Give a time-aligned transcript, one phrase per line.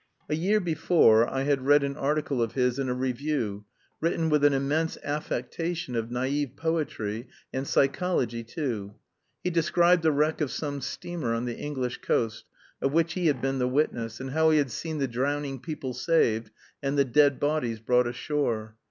[0.29, 3.65] A year before, I had read an article of his in a review,
[3.99, 8.95] written with an immense affectation of naïve poetry, and psychology too.
[9.43, 12.45] He described the wreck of some steamer on the English coast,
[12.81, 15.93] of which he had been the witness, and how he had seen the drowning people
[15.93, 16.49] saved,
[16.81, 18.77] and the dead bodies brought ashore.